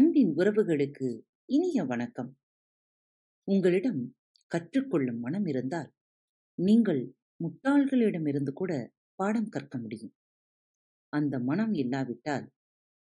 அன்பின் 0.00 0.34
உறவுகளுக்கு 0.36 1.20
இனிய 1.44 1.84
வணக்கம். 1.84 2.38
உங்களிடம் 3.44 4.16
கற்றுக்கொள்ளும் 4.46 5.18
மனம் 5.18 5.46
இருந்தால் 5.46 5.92
நீங்கள் 6.54 7.14
முட்டாள்களிடமிருந்து 7.36 8.52
கூட 8.52 8.92
பாடம் 9.14 9.48
கற்க 9.48 9.78
முடியும். 9.78 10.14
அந்த 11.08 11.38
மனம் 11.38 11.74
இல்லாவிட்டால் 11.74 12.52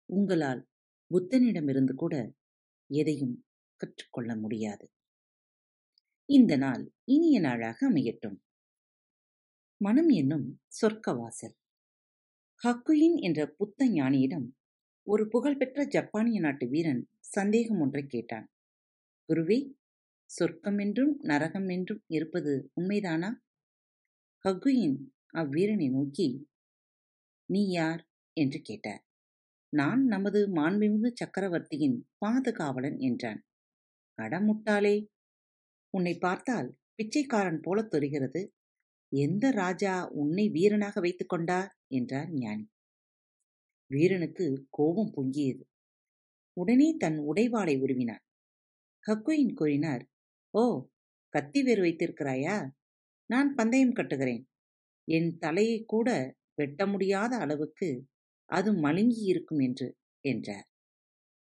உங்களால் 0.04 0.68
புத்தனிடமிருந்து 1.06 1.94
கூட 1.94 2.32
எதையும் 2.86 3.44
கற்றுக்கொள்ள 3.76 4.36
முடியாது. 4.36 4.90
இந்த 6.24 6.56
நாள் 6.56 6.92
இனிய 7.04 7.40
நாளாக 7.40 7.90
அமையட்டும். 7.90 8.36
மனம் 9.76 10.08
என்னும் 10.08 10.60
சொர்க்க 10.82 11.16
வாசல் 11.18 11.56
ஹக்குயின் 12.64 13.16
என்ற 13.16 13.46
புத்த 13.46 13.88
ஞானியிடம் 13.88 14.46
ஒரு 15.06 15.28
புகழ்பெற்ற 15.28 15.84
ஜப்பானிய 15.84 16.40
நாட்டு 16.40 16.68
வீரன் 16.68 17.08
சந்தேகம் 17.18 17.80
ஒன்றை 17.80 18.06
கேட்டான். 18.06 18.46
குருவே 19.28 19.58
சொர்க்கம் 20.30 20.78
என்றும் 20.78 21.18
நரகம் 21.22 21.68
என்றும் 21.68 22.02
இருப்பது 22.06 22.70
உண்மைதானா? 22.80 23.30
ஹகுயின் 24.44 24.96
அவ்வீரனை 25.34 25.90
நோக்கி 25.90 26.48
நீ 27.46 27.68
யார் 27.68 28.08
என்று 28.32 28.60
கேட்டார். 28.60 29.02
நான் 29.68 30.04
நமது 30.04 30.48
மாண்புமிகு 30.48 31.10
சக்கரவர்த்தியின் 31.14 32.08
பாதுகாவலன் 32.18 32.98
என்றான். 32.98 33.40
அடமுட்டாளே 34.18 34.96
உன்னை 35.90 36.18
பார்த்தால் 36.18 36.76
பிச்சைக்காரன் 36.94 37.60
போலத் 37.60 37.90
தெரிகிறது. 37.90 38.54
எந்த 39.08 39.50
ராஜா 39.50 40.08
உன்னை 40.12 40.48
வீரனாக 40.48 41.00
வைத்துக் 41.00 41.28
கொண்டார்? 41.28 41.78
என்றார் 41.88 42.30
ஞானி. 42.30 42.64
வீரனுக்கு 43.90 44.66
கோபம் 44.70 45.12
பொங்கியது. 45.16 45.62
உடனே 46.56 46.96
தன் 46.98 47.18
உடைவாளை 47.20 47.74
உருவினான். 47.80 48.22
ஹக்குயின் 49.04 49.54
கூறினார் 49.54 50.04
ஓ 50.50 50.62
கத்தி 51.28 51.62
வேறு 51.62 51.82
வைத்திருக்கிறாயா? 51.82 52.56
நான் 53.30 53.54
பந்தயம் 53.54 53.92
கட்டுகிறேன். 53.92 54.48
என் 55.08 55.38
தலையை 55.38 55.84
கூட 55.86 56.08
வெட்ட 56.54 56.86
முடியாத 56.86 57.36
அளவுக்கு 57.36 57.88
அது 58.50 58.72
மழுங்கி 58.72 59.22
இருக்கும் 59.24 59.58
என்று 59.58 59.96
என்றார். 60.20 60.66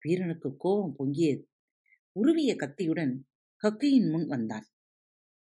வீரனுக்கு 0.02 0.56
கோபம் 0.58 0.96
பொங்கியது. 1.00 1.44
உருவிய 2.16 2.56
கத்தியுடன் 2.56 3.14
ஹக்கியின் 3.64 4.10
முன் 4.12 4.28
வந்தான். 4.28 4.66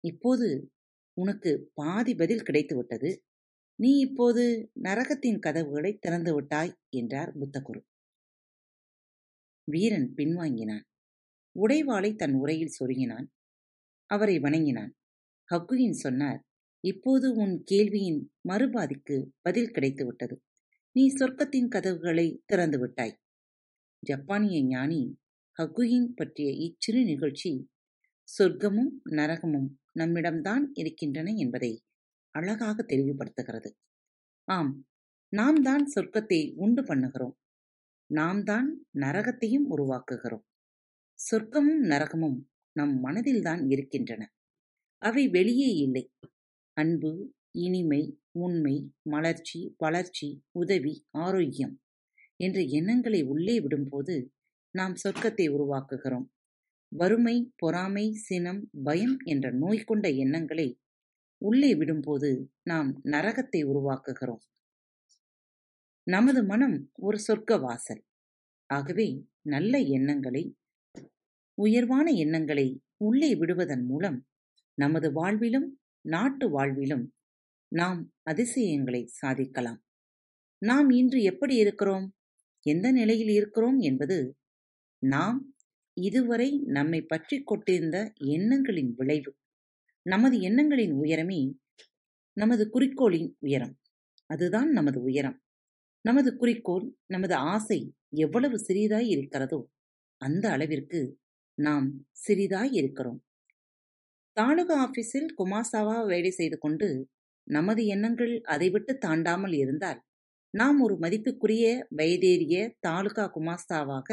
இப்போது 0.04 0.48
உனக்கு 1.16 1.70
பாதி 1.74 2.14
பதில் 2.14 2.42
கிடைத்துவிட்டது. 2.42 3.10
நீ 3.80 3.90
இப்போது 3.98 4.42
நரகத்தின் 4.82 5.38
கதவுகளை 5.38 5.98
திறந்து 5.98 6.34
விட்டாய் 6.34 6.72
என்றார் 6.90 7.30
புத்தகுரு. 7.38 7.80
வீரன் 9.68 10.08
பின்வாங்கினான். 10.16 10.84
உடைவாளை 11.56 12.10
தன் 12.14 12.32
உரையில் 12.32 12.76
சொருகினான். 12.78 13.26
அவரை 14.10 14.38
வணங்கினான். 14.38 14.92
ஹக்குயின் 15.50 15.98
சொன்னார் 15.98 16.40
இப்போது 16.84 17.34
உன் 17.34 17.64
கேள்வியின் 17.70 18.20
மறுபாதிக்கு 18.48 19.16
பதில் 19.40 19.70
கிடைத்துவிட்டது 19.70 20.36
நீ 20.96 21.06
சொர்க்கத்தின் 21.08 21.68
கதவுகளை 21.68 22.42
திறந்து 22.46 22.78
விட்டாய். 22.78 23.14
ஜப்பானிய 24.02 24.64
ஞானி 24.64 25.02
ஹகுயின் 25.58 26.08
பற்றிய 26.14 26.50
இச்சிறு 26.52 27.04
நிகழ்ச்சி 27.04 27.52
சொர்க்கமும் 28.28 28.92
நரகமும் 29.10 29.68
நம்மிடம்தான் 29.98 30.64
இருக்கின்றன 30.72 31.32
என்பதை 31.36 31.72
அழகாக 32.34 32.82
தெளிவுபடுத்துகிறது. 32.82 33.70
ஆம் 34.48 34.72
நாம் 35.32 35.58
தான் 35.62 35.84
சொர்க்கத்தை 35.94 36.40
உண்டு 36.56 36.82
பண்ணுகிறோம். 36.82 37.34
நாம் 38.10 38.40
தான் 38.42 38.68
நரகத்தையும் 38.98 39.66
உருவாக்குகிறோம். 39.70 40.44
சொர்க்கமும் 41.18 41.82
நரகமும் 41.92 42.38
நம் 42.76 42.94
மனதில்தான் 43.04 43.62
இருக்கின்றன. 43.70 44.22
அவை 45.02 45.24
வெளியே 45.28 45.70
இல்லை. 45.76 46.04
அன்பு 46.76 47.12
இனிமை 47.58 48.02
உண்மை 48.38 48.74
மலர்ச்சி 49.02 49.60
வளர்ச்சி 49.78 50.28
உதவி 50.52 50.94
ஆரோக்கியம் 51.18 51.74
என்ற 52.36 52.58
எண்ணங்களை 52.78 53.20
உள்ளே 53.22 53.56
விடும்போது 53.60 54.14
நாம் 54.74 54.94
சொர்க்கத்தை 54.94 55.46
உருவாக்குகிறோம். 55.48 56.26
வறுமை 56.92 57.36
பொறாமை 57.56 58.06
சினம் 58.26 58.62
பயம் 58.82 59.16
என்ற 59.24 59.46
நோய் 59.52 59.84
கொண்ட 59.84 60.08
எண்ணங்களை 60.24 60.68
உள்ளே 61.44 61.74
விடும்போது 61.74 62.30
நாம் 62.62 63.00
நரகத்தை 63.04 63.60
உருவாக்குகிறோம். 63.64 64.42
நமது 66.06 66.44
மனம் 66.44 66.90
ஒரு 66.94 67.18
சொர்க்க 67.28 67.60
வாசல் 67.60 68.02
ஆகவே 68.66 69.08
நல்ல 69.42 69.78
எண்ணங்களை 69.78 70.56
உயர்வான 71.58 72.10
எண்ணங்களை 72.10 72.82
உள்ளே 72.96 73.34
விடுவதன் 73.34 73.84
மூலம் 73.86 74.18
நமது 74.74 75.08
வாழ்விலும் 75.12 75.68
நாட்டு 76.00 76.46
வாழ்விலும் 76.58 77.06
நாம் 77.72 78.00
அதிசயங்களை 78.22 79.02
சாதிக்கலாம். 79.20 79.80
நாம் 80.62 80.90
இன்று 80.90 81.22
எப்படி 81.22 81.54
இருக்கிறோம்? 81.56 82.06
எந்த 82.66 82.86
நிலையில் 82.92 83.28
இருக்கிறோம் 83.28 83.78
என்பது 83.78 84.18
நாம் 85.02 85.38
இதுவரை 85.96 86.50
நம்மை 86.68 87.00
பற்றி 87.02 87.36
கொண்டிருந்த 87.42 87.98
எண்ணங்களின் 88.16 88.94
விளைவு. 88.94 89.32
நமது 90.06 90.36
எண்ணங்களின் 90.40 90.94
உயரமே 91.02 91.40
நமது 92.36 92.64
குறிக்கோளின் 92.74 93.30
உயரம். 93.38 93.74
அதுதான் 94.30 94.70
நமது 94.70 94.98
உயரம். 95.02 95.36
நமது 96.04 96.30
குறிக்கோள் 96.36 96.86
நமது 97.06 97.34
ஆசை 97.52 97.80
எவ்வளவு 98.16 98.56
சிறிதாய் 98.58 99.08
இருக்கிறதோ 99.08 99.60
அந்த 100.20 100.44
அளவிற்கு 100.50 101.00
நாம் 101.58 101.86
சிறிதாய் 102.24 102.72
இருக்கிறோம். 102.72 103.20
தாலுகா 104.36 104.76
ஆபீஸில் 104.84 105.28
குமாசாவா 105.38 105.96
வேலை 106.04 106.30
செய்து 106.30 106.56
கொண்டு 106.58 106.88
நமது 107.46 107.82
எண்ணங்கள் 107.86 108.34
அதை 108.46 108.68
விட்டு 108.70 108.92
தாண்டாமல் 108.98 109.54
இருந்தால் 109.54 110.00
நாம் 110.54 110.78
ஒரு 110.80 110.94
மதிப்புக்குரிய 111.00 111.66
வயதேறிய 111.98 112.56
தாலுகா 112.80 113.24
குமாஸ்தாவாக 113.36 114.08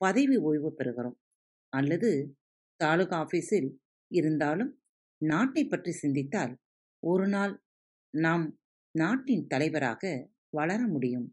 பதவி 0.00 0.36
ஓய்வு 0.42 0.70
பெறுகிறோம். 0.78 1.16
அல்லது 1.72 2.10
தாலுகா 2.80 3.18
ஆபீஸில் 3.20 3.68
இருந்தாலும் 4.10 4.72
நாட்டை 5.24 5.62
பற்றி 5.64 5.92
சிந்தித்தால் 5.92 6.52
ஒரு 7.02 7.26
நாள் 7.28 7.54
நாம் 8.14 8.44
நாட்டின் 8.94 9.46
தலைவராக 9.46 10.02
வளர 10.50 10.80
முடியும் 10.86 11.28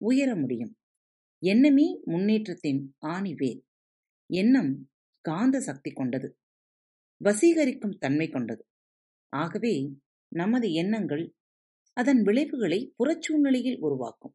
உயர 0.00 0.30
முடியும். 0.36 0.72
எண்ணமே 1.42 1.86
முன்னேற்றத்தின் 2.04 2.80
ஆணிவேர் 3.06 3.60
எண்ணம் 4.30 4.72
காந்த 5.24 5.56
சக்தி 5.60 5.90
கொண்டது 5.90 6.28
வசீகரிக்கும் 7.20 7.98
தன்மை 7.98 8.28
கொண்டது. 8.28 8.62
ஆகவே 9.32 9.74
நமது 10.32 10.68
எண்ணங்கள் 10.72 11.24
அதன் 11.96 12.20
விளைவுகளை 12.22 12.80
புறச்சூழ்நிலையில் 12.98 13.78
உருவாக்கும். 13.78 14.34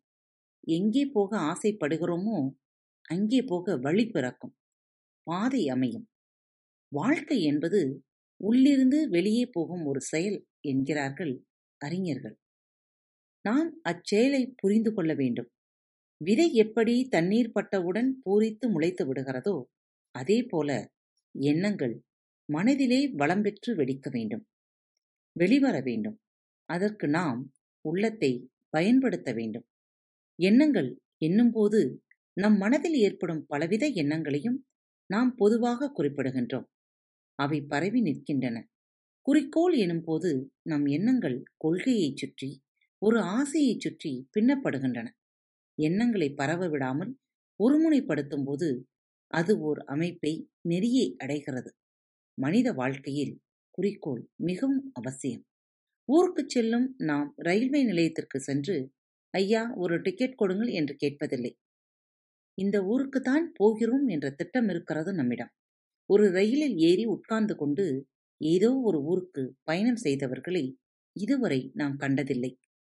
எங்கே 0.67 1.03
போக 1.13 1.31
ஆசைப்படுகிறோமோ 1.51 2.37
அங்கே 3.05 3.39
போக 3.41 3.75
வழி 3.77 4.05
பிறக்கும். 4.07 4.53
பாதை 5.27 5.61
அமையும். 5.69 6.05
வாழ்க்கை 6.91 7.39
என்பது 7.43 7.79
உள்ளிருந்து 8.41 9.09
வெளியே 9.09 9.45
போகும் 9.45 9.85
ஒரு 9.85 10.01
செயல் 10.01 10.39
என்கிறார்கள் 10.61 11.33
அறிஞர்கள். 11.81 12.35
நாம் 13.45 13.69
அச்செயலை 13.81 14.53
புரிந்து 14.55 14.93
கொள்ள 14.93 15.13
வேண்டும். 15.13 15.49
விதை 16.21 16.53
எப்படி 16.53 17.07
தண்ணீர் 17.07 17.51
பட்டவுடன் 17.51 18.09
பூரித்து 18.25 18.65
முளைத்து 18.67 19.03
விடுகிறதோ 19.05 19.55
அதே 20.15 20.43
போல 20.43 20.69
எண்ணங்கள் 21.35 21.95
மனதிலே 22.49 23.07
வளம் 23.07 23.41
பெற்று 23.41 23.75
வெடிக்க 23.75 24.09
வேண்டும். 24.09 24.43
வெளிவர 25.35 25.81
வேண்டும். 25.81 26.17
அதற்கு 26.69 27.07
நாம் 27.07 27.41
உள்ளத்தை 27.85 28.31
பயன்படுத்த 28.69 29.29
வேண்டும். 29.33 29.65
எண்ணங்கள் 30.39 30.89
எண்ணும்போது 31.17 31.79
நம் 32.37 32.57
மனதில் 32.57 32.97
ஏற்படும் 32.99 33.45
பலவித 33.45 33.85
எண்ணங்களையும் 33.87 34.57
நாம் 35.09 35.35
பொதுவாக 35.35 35.91
குறிப்பிடுகின்றோம். 35.97 36.67
அவை 37.39 37.59
பரவி 37.61 38.01
நிற்கின்றன. 38.01 38.57
குறிக்கோள் 39.25 39.75
எனும்போது 39.75 40.29
நம் 40.61 40.85
எண்ணங்கள் 40.87 41.37
கொள்கையைச் 41.57 42.17
சுற்றி 42.17 42.49
ஒரு 43.01 43.19
ஆசையைச் 43.37 43.79
சுற்றி 43.79 44.11
பின்னப்படுகின்றன. 44.33 45.07
எண்ணங்களை 45.77 46.29
பரவ 46.33 46.61
விடாமல் 46.67 47.11
ஒருமுனைப்படுத்தும் 47.59 48.45
போது 48.45 48.69
அது 49.33 49.53
ஓர் 49.59 49.79
அமைப்பை 49.85 50.33
நெறியை 50.61 51.07
அடைகிறது. 51.17 51.71
மனித 52.37 52.67
வாழ்க்கையில் 52.71 53.35
குறிக்கோள் 53.77 54.23
மிகவும் 54.39 54.91
அவசியம். 54.93 55.43
ஊருக்கு 56.09 56.43
செல்லும் 56.47 56.87
நாம் 56.99 57.33
ரயில்வே 57.37 57.81
நிலையத்திற்கு 57.83 58.39
சென்று 58.39 58.75
ஐயா 59.33 59.63
ஒரு 59.75 59.95
டிக்கெட் 60.01 60.35
கொடுங்கள் 60.35 60.71
என்று 60.71 60.93
கேட்பதில்லை. 61.03 61.51
இந்த 62.57 62.77
ஊருக்குத்தான் 62.83 63.45
போகிறோம் 63.53 64.07
என்ற 64.07 64.27
திட்டம் 64.31 64.69
இருக்கிறது 64.69 65.11
நம்மிடம். 65.13 65.51
ஒரு 66.09 66.25
ரயிலில் 66.31 66.75
ஏறி 66.89 67.05
உட்கார்ந்து 67.05 67.55
கொண்டு 67.55 67.85
ஏதோ 68.41 68.69
ஒரு 68.81 68.99
ஊருக்கு 69.03 69.43
பயணம் 69.63 70.01
செய்தவர்களை 70.03 70.63
இதுவரை 71.15 71.59
நாம் 71.73 71.95
கண்டதில்லை. 71.97 72.51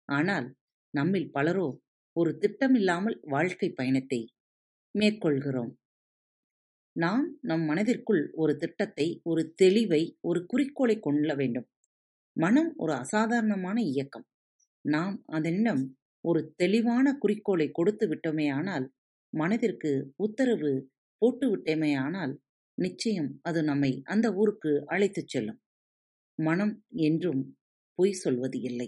ஆனால் 0.10 0.48
நம்மில் 0.94 1.30
பலரோ 1.32 1.68
ஒரு 2.16 2.32
திட்டமில்லாமல் 2.38 3.18
வாழ்க்கை 3.26 3.70
பயணத்தை 3.72 4.20
மேற்கொள்கிறோம். 4.96 5.72
நாம் 6.96 7.26
நம் 7.42 7.64
மனதிற்குள் 7.66 8.24
ஒரு 8.34 8.54
திட்டத்தை 8.58 9.08
ஒரு 9.24 9.42
தெளிவை 9.62 10.02
ஒரு 10.22 10.40
குறிக்கோளை 10.46 10.96
கொள்ள 11.00 11.34
வேண்டும். 11.36 11.68
மனம் 12.36 12.72
ஒரு 12.76 12.94
அசாதாரணமான 12.94 13.78
இயக்கம். 13.92 14.26
நாம் 14.86 15.16
அதனிடம் 15.28 15.84
ஒரு 16.24 16.42
தெளிவான 16.56 17.06
குறிக்கோளை 17.18 17.68
கொடுத்து 17.72 18.06
விட்டோமேயானால் 18.08 18.86
மனதிற்கு 19.34 19.92
உத்தரவு 20.18 20.72
போட்டுவிட்டோமேயானால் 21.22 22.34
நிச்சயம் 22.80 23.30
அது 23.42 23.60
நம்மை 23.64 23.92
அந்த 24.06 24.28
ஊருக்கு 24.34 24.72
அழைத்துச் 24.86 25.32
செல்லும். 25.34 25.60
மனம் 26.40 26.74
என்றும் 27.08 27.42
பொய் 28.00 28.20
சொல்வது 28.22 28.58
இல்லை. 28.62 28.88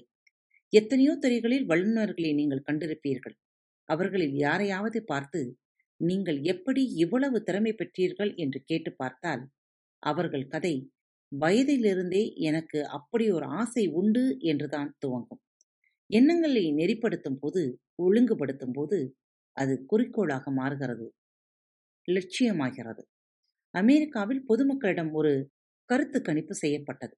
எத்தனையோ 0.74 1.14
துறைகளில் 1.16 1.66
வல்லுநர்களை 1.66 2.32
நீங்கள் 2.34 2.68
கண்டிருப்பீர்கள். 2.70 3.36
அவர்களில் 3.90 4.36
யாரையாவது 4.38 5.00
பார்த்து 5.04 5.42
நீங்கள் 6.00 6.40
எப்படி 6.54 6.84
இவ்வளவு 6.96 7.38
திறமை 7.44 7.74
பெற்றீர்கள்? 7.74 8.32
என்று 8.36 8.60
கேட்டு 8.64 8.92
பார்த்தால் 8.94 9.44
அவர்கள் 10.04 10.46
கதை 10.48 10.76
வயதிலிருந்தே 11.32 12.24
எனக்கு 12.42 12.80
அப்படி 12.98 13.26
ஒரு 13.32 13.48
ஆசை 13.62 13.84
உண்டு 14.00 14.24
என்றுதான் 14.52 14.90
துவங்கும். 15.00 15.42
எண்ணங்களை 16.10 16.64
நெறிப்படுத்தும் 16.80 17.40
போது 17.40 17.62
ஒழுங்குபடுத்தும் 18.06 18.76
போது 18.78 18.98
அது 19.58 19.74
குறிக்கோளாக 19.92 20.52
மாறுகிறது 20.52 21.08
லட்சியமாகிறது. 22.08 23.04
அமெரிக்காவில் 23.74 24.42
பொதுமக்களிடம் 24.50 25.12
ஒரு 25.12 25.34
கருத்து 25.90 26.20
கணிப்பு 26.22 26.56
செய்யப்பட்டது. 26.56 27.14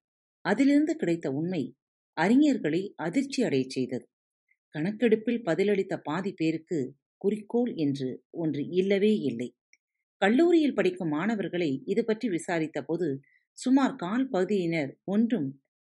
அதிலிருந்து 0.46 0.94
கிடைத்த 0.96 1.28
உண்மை 1.32 1.64
அறிஞர்களை 2.18 2.82
அதிர்ச்சி 2.98 3.40
அடையச் 3.44 3.74
செய்தது. 3.76 4.06
கணக்கெடுப்பில் 4.76 5.42
பதிலளித்த 5.46 5.94
பாதி 6.00 6.32
பேருக்கு 6.34 6.80
குறிக்கோள் 7.22 7.72
என்று 7.78 8.10
ஒன்று 8.36 8.64
இல்லவே 8.72 9.14
இல்லை. 9.30 9.50
கல்லூரியில் 10.22 10.76
படிக்கும் 10.76 11.14
மாணவர்களை 11.16 11.72
இது 11.86 12.02
பற்றி 12.06 12.28
விசாரித்த 12.30 12.80
போது 12.82 13.08
சுமார் 13.58 13.96
கால் 13.96 14.28
பகுதியினர் 14.30 14.92
ஒன்றும் 15.06 15.50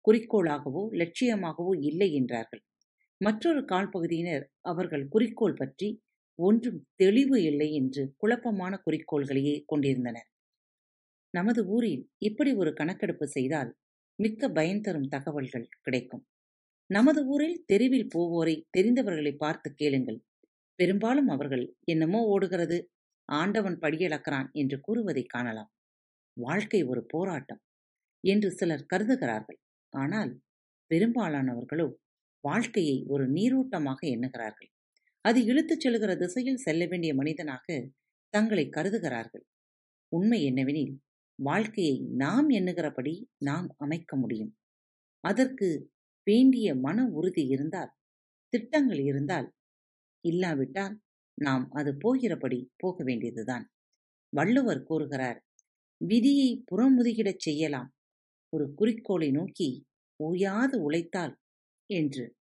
குறிக்கோளாகவோ 0.04 0.82
லட்சியமாகவோ 1.00 1.72
இல்லை 1.88 2.08
என்றார்கள். 2.12 2.62
மற்றொரு 3.20 3.60
கால் 3.64 3.90
பகுதியினர் 3.90 4.44
அவர்கள் 4.62 5.04
குறிக்கோள் 5.08 5.58
பற்றி 5.58 5.88
ஒன்றும் 6.38 6.80
தெளிவு 6.96 7.38
இல்லை 7.42 7.68
என்று 7.72 8.04
குழப்பமான 8.16 8.74
குறிக்கோள்களையே 8.86 9.56
கொண்டிருந்தனர். 9.66 10.28
நமது 11.34 11.60
ஊரில் 11.66 12.02
இப்படி 12.18 12.50
ஒரு 12.54 12.70
கணக்கெடுப்பு 12.72 13.26
செய்தால் 13.28 13.70
மிக்க 14.18 14.48
பயன் 14.48 14.80
தரும் 14.80 15.08
தகவல்கள் 15.08 15.68
கிடைக்கும். 15.82 16.22
நமது 16.90 17.20
ஊரில் 17.26 17.56
தெருவில் 17.66 18.10
போவோரை 18.14 18.54
தெரிந்தவர்களை 18.76 19.32
பார்த்து 19.36 19.68
கேளுங்கள். 19.74 20.18
பெரும்பாலும் 20.78 21.28
அவர்கள் 21.28 21.64
என்னமோ 21.84 22.20
ஓடுகிறது 22.24 22.78
ஆண்டவன் 23.28 23.78
படியளக்கிறான் 23.80 24.48
என்று 24.52 24.76
கூறுவதை 24.80 25.24
காணலாம். 25.24 25.70
வாழ்க்கை 26.36 26.80
ஒரு 26.82 27.02
போராட்டம் 27.06 27.60
என்று 28.24 28.48
சிலர் 28.50 28.88
கருதுகிறார்கள். 28.88 29.58
ஆனால் 29.92 30.32
பெரும்பாலானவர்களோ 30.90 31.86
வாழ்க்கையை 32.44 32.96
ஒரு 33.06 33.24
நீரோட்டமாக 33.28 34.00
எண்ணுகிறார்கள். 34.08 34.70
அது 35.24 35.40
இழுத்துச் 35.44 35.84
செல்கிற 35.84 36.12
திசையில் 36.16 36.56
செல்ல 36.56 36.86
வேண்டிய 36.86 37.12
மனிதனாக 37.14 37.66
தங்களை 38.34 38.64
கருதுகிறார்கள். 38.68 39.44
உண்மை 40.12 40.38
என்னவெனில் 40.44 40.94
வாழ்க்கையை 41.38 42.00
நாம் 42.16 42.50
எண்ணுகிறபடி 42.50 43.24
நாம் 43.38 43.74
அமைக்க 43.78 44.16
முடியும். 44.16 44.52
அதற்கு 45.20 45.90
வேண்டிய 46.26 46.74
மன 46.74 47.06
உறுதி 47.08 47.46
இருந்தால் 47.46 47.92
திட்டங்கள் 48.48 48.98
இருந்தால் 48.98 49.48
இல்லாவிட்டால் 50.20 51.00
நாம் 51.34 51.70
அது 51.70 51.96
போகிறபடி 51.98 52.70
போக 52.76 53.04
வேண்டியதுதான். 53.04 53.64
வள்ளுவர் 54.32 54.82
கூறுகிறார் 54.82 55.44
விதியை 56.00 56.64
புறமுதுகிடச் 56.70 57.38
செய்யலாம். 57.38 57.90
ஒரு 58.50 58.74
குறிக்கோளை 58.74 59.30
நோக்கி 59.30 59.86
ஓயாது 60.20 60.82
உழைத்தால் 60.82 61.34
என்று. 61.86 62.34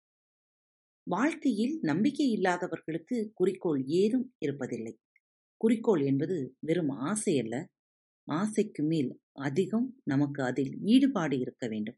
வாழ்க்கையில் 1.08 1.80
நம்பிக்கை 1.82 2.32
இல்லாதவர்களுக்கு 2.32 3.32
குறிக்கோள் 3.34 3.84
ஏதும் 3.86 4.34
இருப்பதில்லை. 4.46 4.94
குறிக்கோள் 5.58 6.02
என்பது 6.02 6.38
வெறும் 6.60 6.90
ஆசை 6.90 7.40
அல்ல 7.40 7.56
ஆசைக்கு 8.28 8.84
மேல் 8.84 9.12
அதிகம் 9.40 9.88
நமக்கு 10.04 10.44
அதில் 10.44 10.74
ஈடுபாடு 10.86 11.40
இருக்க 11.40 11.68
வேண்டும். 11.68 11.98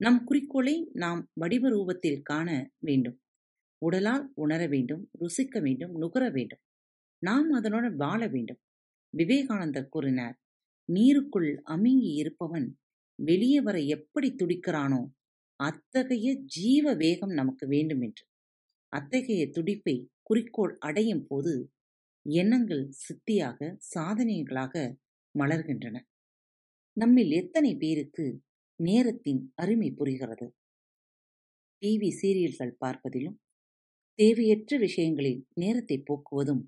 நம் 0.00 0.24
குறிக்கோளை 0.24 0.74
நாம் 0.92 1.20
வடிவ 1.34 1.68
ரூபத்தில் 1.68 2.22
காண 2.22 2.48
வேண்டும். 2.78 3.16
உடலால் 3.82 4.24
உணர 4.34 4.66
வேண்டும் 4.66 5.02
ருசிக்க 5.20 5.60
வேண்டும் 5.60 5.92
நுகர 5.98 6.24
வேண்டும். 6.30 6.62
நாம் 7.22 7.48
அதனுடன் 7.50 7.96
வாழ 7.96 8.20
வேண்டும். 8.26 8.60
விவேகானந்தர் 9.14 9.88
கூறினார் 9.88 10.36
நீருக்குள் 10.88 11.50
அமுங்கி 11.64 12.12
இருப்பவன் 12.14 12.68
வெளியே 13.18 13.60
வர 13.60 13.78
எப்படி 13.88 14.28
துடிக்கிறானோ 14.34 15.02
அத்தகைய 15.60 16.28
ஜீவ 16.46 16.94
வேகம் 16.94 17.30
நமக்கு 17.30 17.66
வேண்டும் 17.66 18.02
என்று. 18.02 18.24
அத்தகைய 18.92 19.42
துடிப்பை 19.50 19.96
குறிக்கோள் 20.22 20.74
அடையும் 20.78 21.24
போது 21.26 21.52
எண்ணங்கள் 22.26 22.84
சித்தியாக 23.04 23.58
சாதனைகளாக 23.94 24.74
மலர்கின்றன. 25.38 25.96
நம்மில் 26.96 27.30
எத்தனை 27.30 27.76
பேருக்கு 27.76 28.24
நேரத்தின் 28.80 29.52
அருமை 29.54 29.90
புரிகிறது? 29.90 30.46
டிவி 31.82 32.10
சீரியல்கள் 32.10 32.78
பார்ப்பதிலும் 32.84 33.38
தேவையற்ற 34.18 34.78
விஷயங்களில் 34.78 35.40
நேரத்தை 35.54 35.96
போக்குவதும் 35.98 36.62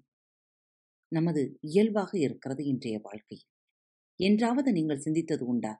நமது 1.09 1.59
இயல்பாக 1.61 2.19
இருக்கிறது 2.19 2.64
இன்றைய 2.64 2.99
வாழ்க்கை. 3.03 3.38
என்றாவது 4.20 4.73
நீங்கள் 4.73 5.05
சிந்தித்தது 5.05 5.44
உண்டா? 5.44 5.73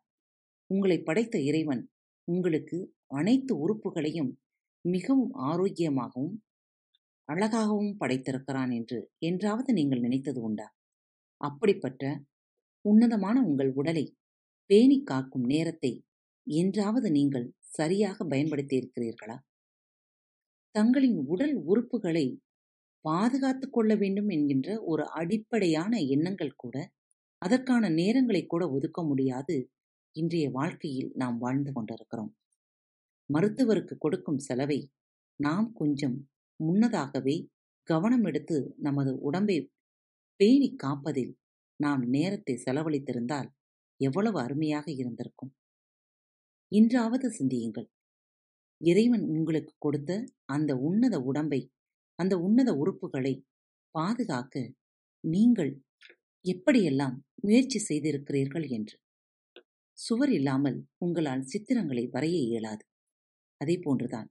உங்களை 0.71 0.99
படைத்த 1.03 1.37
இறைவன் 1.41 1.83
உங்களுக்கு 2.29 2.79
அனைத்து 3.07 3.53
உறுப்புகளையும் 3.57 4.33
மிகவும் 4.85 5.33
ஆரோக்கியமாகவும் 5.43 6.35
அழகாகவும் 7.29 7.97
படைத்திருக்கிறான் 8.01 8.73
என்று 8.75 8.99
என்றாவது 9.19 9.73
நீங்கள் 9.73 10.01
நினைத்தது 10.01 10.41
உண்டா? 10.41 10.67
அப்படிப்பட்ட 11.41 12.03
உன்னதமான 12.85 13.37
உங்கள் 13.43 13.73
உடலை 13.73 14.05
பேணி 14.71 14.99
காக்கும் 15.03 15.47
நேரத்தை 15.47 15.93
என்றாவது 16.47 17.09
நீங்கள் 17.11 17.47
சரியாக 17.71 18.25
பயன்படுத்தி 18.25 18.75
இருக்கிறீர்களா 18.77 19.37
தங்களின் 20.75 21.19
உடல் 21.27 21.55
உறுப்புகளை 21.65 22.27
பாதுகாத்துக் 23.05 23.73
கொள்ள 23.73 23.93
வேண்டும் 23.95 24.29
என்கின்ற 24.29 24.69
ஒரு 24.83 25.05
அடிப்படையான 25.13 25.93
எண்ணங்கள் 26.07 26.55
கூட 26.57 26.77
அதற்கான 27.43 27.89
நேரங்களை 27.91 28.43
கூட 28.47 28.63
ஒதுக்க 28.71 29.01
முடியாது. 29.03 29.57
இன்றைய 30.17 30.47
வாழ்க்கையில் 30.51 31.11
நாம் 31.13 31.39
வாழ்ந்து 31.39 31.71
கொண்டிருக்கிறோம். 31.73 32.33
மருத்துவருக்கு 33.31 33.95
கொடுக்கும் 33.99 34.39
செலவை 34.39 34.81
நாம் 35.41 35.69
கொஞ்சம் 35.73 36.17
முன்னதாகவே 36.61 37.37
கவனம் 37.89 38.25
எடுத்து 38.25 38.57
நமது 38.77 39.13
உடம்பை 39.21 39.57
பேணி 40.41 40.69
காப்பதில் 40.77 41.33
நாம் 41.83 42.03
நேரத்தை 42.15 42.55
செலவழித்திருந்தால் 42.65 43.49
எவ்வளவு 44.01 44.39
அருமையாக 44.41 44.87
இருந்திருக்கும். 44.93 45.53
இன்றாவது 46.73 47.27
சிந்தியுங்கள். 47.31 47.89
இறைவன் 48.81 49.25
உங்களுக்கு 49.29 49.73
கொடுத்த 49.79 50.13
அந்த 50.47 50.73
உன்னத 50.87 51.17
உடம்பை 51.21 51.61
அந்த 52.19 52.35
உன்னத 52.39 52.71
உறுப்புகளை 52.75 53.35
பாதுகாக்க 53.95 54.55
நீங்கள் 55.25 55.73
எப்படியெல்லாம் 56.45 57.17
முயற்சி 57.41 57.79
செய்திருக்கிறீர்கள் 57.79 58.67
என்று. 58.69 58.97
சுவர் 59.99 60.33
இல்லாமல் 60.33 60.79
உங்களால் 60.99 61.49
சித்திரங்களை 61.53 62.05
வரைய 62.11 62.37
இயலாது. 62.49 62.85
அதே 63.61 63.77
போன்றுதான் 63.77 64.29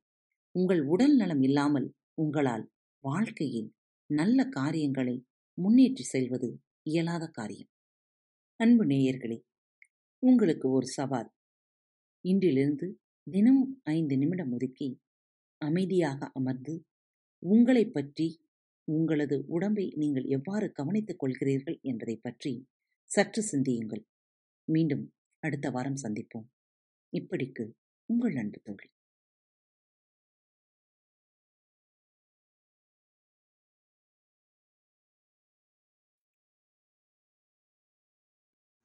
உங்கள் 0.56 0.82
உடல் 0.86 1.16
நலம் 1.16 1.44
இல்லாமல் 1.48 1.88
உங்களால் 2.14 2.66
வாழ்க்கையில் 3.04 3.70
நல்ல 4.10 4.40
காரியங்களை 4.50 5.16
முன்னேற்றி 5.58 6.04
செல்வது 6.04 6.50
இயலாத 6.86 7.28
காரியம். 7.28 7.70
அன்பு 8.60 8.84
நேயர்களே 8.86 9.38
உங்களுக்கு 10.24 10.70
ஒரு 10.70 10.88
சவால். 10.88 11.30
இன்றிலிருந்து 12.26 12.88
தினமும் 13.24 13.82
ஐந்து 13.84 14.18
நிமிடம் 14.18 14.52
ஒதுக்கி 14.52 15.00
அமைதியாக 15.62 16.30
அமர்ந்து 16.34 16.86
உங்களை 17.44 17.84
பற்றி 17.86 18.28
உங்களது 18.88 19.44
உடம்பை 19.48 19.94
நீங்கள் 19.96 20.24
எவ்வாறு 20.24 20.72
கவனித்துக் 20.72 21.22
கொள்கிறீர்கள் 21.24 21.78
என்பதை 21.82 22.16
பற்றி 22.16 22.54
சற்று 23.12 23.42
சிந்தியுங்கள். 23.42 24.04
மீண்டும் 24.68 25.06
அடுத்த 25.44 25.70
வாரம் 25.70 26.02
சந்திப்போம். 26.04 26.48
இப்படிக்கு 27.14 27.72
உங்கள் 28.06 28.36
அன்பு 28.36 28.60
தோழி. 28.64 28.90